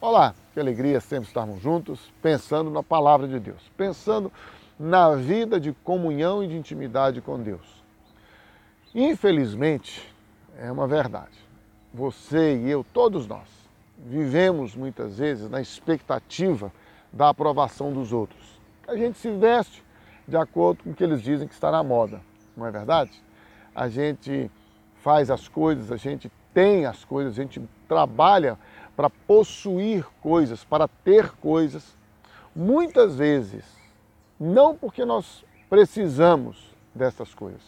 [0.00, 4.30] Olá, que alegria sempre estarmos juntos, pensando na palavra de Deus, pensando
[4.78, 7.82] na vida de comunhão e de intimidade com Deus.
[8.94, 10.08] Infelizmente,
[10.56, 11.36] é uma verdade.
[11.92, 13.48] Você e eu, todos nós,
[13.98, 16.70] vivemos muitas vezes na expectativa
[17.12, 18.60] da aprovação dos outros.
[18.86, 19.82] A gente se veste
[20.28, 22.20] de acordo com o que eles dizem que está na moda,
[22.56, 23.10] não é verdade?
[23.74, 24.48] A gente
[25.02, 28.56] faz as coisas, a gente tem as coisas, a gente trabalha
[28.98, 31.84] para possuir coisas, para ter coisas,
[32.52, 33.64] muitas vezes,
[34.40, 37.62] não porque nós precisamos dessas coisas,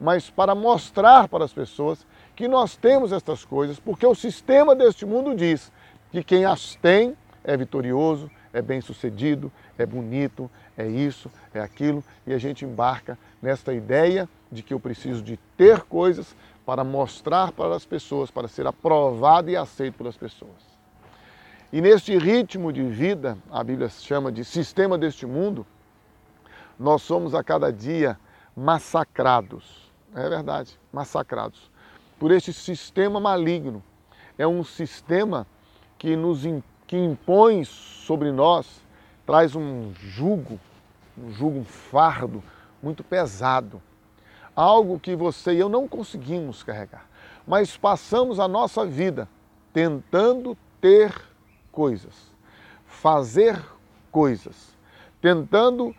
[0.00, 5.06] mas para mostrar para as pessoas que nós temos estas coisas, porque o sistema deste
[5.06, 5.70] mundo diz
[6.10, 12.34] que quem as tem é vitorioso, é bem-sucedido, é bonito, é isso, é aquilo, e
[12.34, 16.34] a gente embarca nesta ideia de que eu preciso de ter coisas
[16.66, 20.71] para mostrar para as pessoas, para ser aprovado e aceito pelas pessoas.
[21.72, 25.66] E neste ritmo de vida, a Bíblia chama de sistema deste mundo,
[26.78, 28.18] nós somos a cada dia
[28.54, 29.90] massacrados.
[30.14, 31.70] É verdade, massacrados.
[32.18, 33.82] Por este sistema maligno.
[34.36, 35.46] É um sistema
[35.96, 36.42] que nos
[36.86, 38.82] que impõe sobre nós,
[39.24, 40.60] traz um jugo,
[41.16, 42.44] um jugo, um fardo
[42.82, 43.80] muito pesado.
[44.54, 47.08] Algo que você e eu não conseguimos carregar.
[47.46, 49.26] Mas passamos a nossa vida
[49.72, 51.31] tentando ter
[51.72, 52.30] coisas,
[52.86, 53.60] fazer
[54.12, 54.76] coisas,
[55.20, 55.96] tentando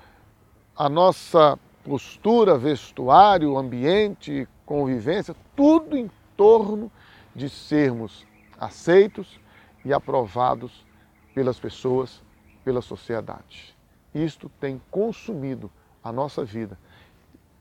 [0.78, 6.92] a nossa postura, vestuário, ambiente, convivência, tudo em torno
[7.36, 8.26] de sermos
[8.58, 9.40] aceitos
[9.84, 10.86] e aprovados
[11.34, 12.22] pelas pessoas,
[12.64, 13.76] pela sociedade.
[14.14, 15.70] Isto tem consumido
[16.04, 16.78] a nossa vida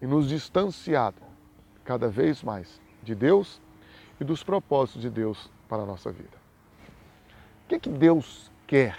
[0.00, 1.20] e nos distanciado
[1.84, 3.60] cada vez mais de Deus
[4.20, 6.41] e dos propósitos de Deus para a nossa vida
[7.72, 8.96] que, que Deus quer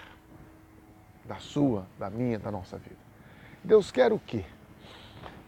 [1.25, 2.97] da sua, da minha, da nossa vida?
[3.63, 4.43] Deus quer o quê?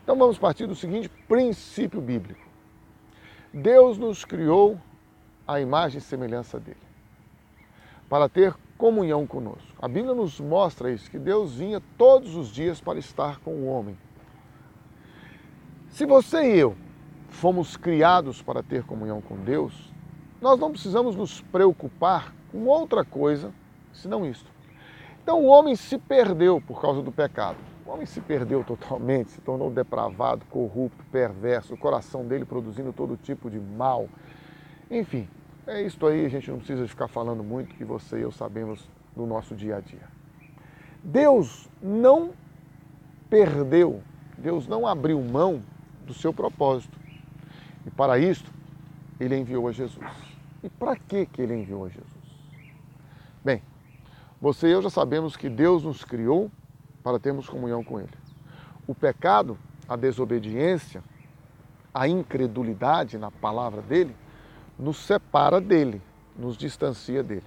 [0.04, 2.46] Então vamos partir do seguinte princípio bíblico.
[3.54, 4.80] Deus nos criou
[5.48, 6.78] à imagem e semelhança dele,
[8.10, 9.74] para ter comunhão conosco.
[9.82, 13.66] A Bíblia nos mostra isso, que Deus vinha todos os dias para estar com o
[13.66, 13.98] homem.
[15.90, 16.76] Se você e eu
[17.30, 19.94] fomos criados para ter comunhão com Deus,
[20.42, 23.52] nós não precisamos nos preocupar com outra coisa
[23.92, 24.50] senão isto.
[25.22, 27.58] Então o homem se perdeu por causa do pecado.
[27.86, 33.18] O homem se perdeu totalmente, se tornou depravado, corrupto, perverso, o coração dele produzindo todo
[33.18, 34.08] tipo de mal.
[34.90, 35.28] Enfim,
[35.68, 38.88] é isto aí, a gente não precisa ficar falando muito, que você e eu sabemos
[39.14, 40.08] do nosso dia a dia.
[41.04, 42.32] Deus não
[43.30, 44.02] perdeu,
[44.38, 45.62] Deus não abriu mão
[46.08, 46.98] do seu propósito.
[47.86, 48.50] E para isto,
[49.20, 50.06] ele enviou a Jesus.
[50.64, 52.15] E para que, que ele enviou a Jesus?
[53.46, 53.62] Bem,
[54.42, 56.50] você e eu já sabemos que Deus nos criou
[57.04, 58.10] para termos comunhão com Ele.
[58.88, 59.56] O pecado,
[59.88, 61.04] a desobediência,
[61.94, 64.16] a incredulidade na palavra dele,
[64.80, 66.02] nos separa dele,
[66.36, 67.46] nos distancia dele.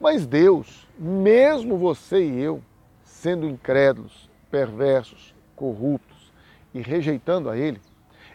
[0.00, 2.62] Mas Deus, mesmo você e eu,
[3.02, 6.32] sendo incrédulos, perversos, corruptos
[6.72, 7.80] e rejeitando a Ele,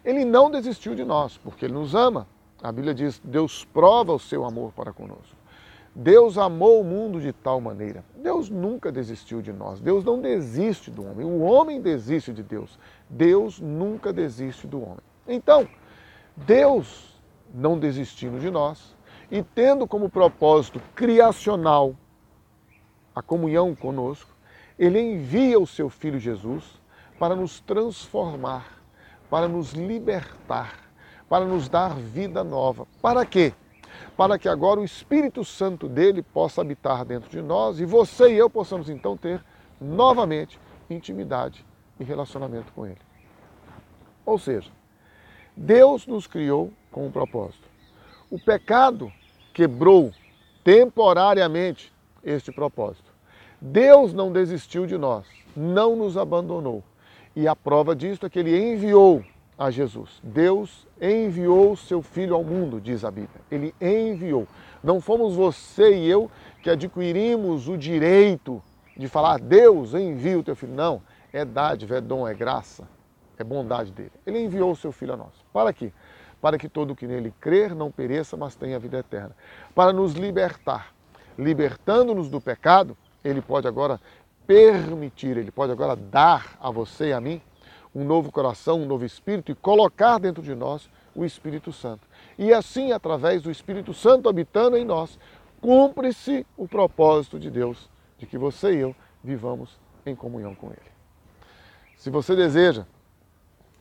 [0.03, 2.28] Ele não desistiu de nós, porque Ele nos ama.
[2.62, 5.41] A Bíblia diz: Deus prova o seu amor para conosco.
[5.94, 8.03] Deus amou o mundo de tal maneira.
[8.16, 9.81] Deus nunca desistiu de nós.
[9.81, 11.25] Deus não desiste do homem.
[11.25, 12.79] O homem desiste de Deus.
[13.09, 15.03] Deus nunca desiste do homem.
[15.28, 15.68] Então,
[16.35, 17.19] Deus
[17.53, 18.96] não desistindo de nós
[19.30, 21.96] e tendo como propósito criacional
[23.13, 24.31] a comunhão conosco,
[24.80, 26.80] ele envia o seu filho Jesus
[27.19, 28.81] para nos transformar,
[29.30, 30.90] para nos libertar,
[31.30, 32.88] para nos dar vida nova.
[33.01, 33.53] Para quê?
[34.16, 38.38] Para que agora o Espírito Santo dele possa habitar dentro de nós e você e
[38.38, 39.44] eu possamos então ter
[39.79, 40.59] novamente
[40.90, 41.66] intimidade
[42.00, 43.00] e relacionamento com ele.
[44.25, 44.69] Ou seja,
[45.56, 47.68] Deus nos criou com um propósito.
[48.30, 49.12] O pecado
[49.53, 50.12] quebrou
[50.63, 51.91] temporariamente
[52.24, 53.12] este propósito.
[53.60, 55.25] Deus não desistiu de nós,
[55.56, 56.83] não nos abandonou.
[57.36, 59.24] E a prova disso é que ele enviou
[59.62, 60.19] a Jesus.
[60.24, 63.42] Deus enviou seu Filho ao mundo, diz a Bíblia.
[63.52, 64.48] Ele enviou.
[64.84, 66.31] Não fomos você e eu
[66.63, 68.62] que adquirimos o direito
[68.98, 70.74] de falar, Deus envia o teu Filho.
[70.74, 71.00] Não,
[71.31, 72.88] é dádiva, é dom, é graça,
[73.38, 74.12] é bondade dele.
[74.25, 75.34] Ele enviou o seu Filho a nós.
[75.54, 75.94] Para quê?
[76.42, 79.36] Para que todo que nele crer não pereça, mas tenha vida eterna.
[79.75, 80.92] Para nos libertar.
[81.38, 84.02] Libertando-nos do pecado, ele pode agora
[84.48, 87.40] permitir, ele pode agora dar a você e a mim
[87.94, 92.08] um novo coração, um novo espírito e colocar dentro de nós o Espírito Santo.
[92.38, 95.20] E assim, através do Espírito Santo habitando em nós,
[95.60, 100.92] cumpre-se o propósito de Deus de que você e eu vivamos em comunhão com Ele.
[101.98, 102.86] Se você deseja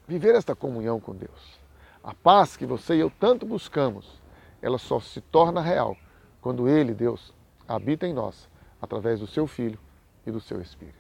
[0.07, 1.59] viver esta comunhão com Deus,
[2.03, 4.21] a paz que você e eu tanto buscamos,
[4.61, 5.97] ela só se torna real
[6.41, 7.33] quando Ele, Deus,
[7.67, 8.49] habita em nós
[8.81, 9.79] através do Seu Filho
[10.27, 11.00] e do Seu Espírito.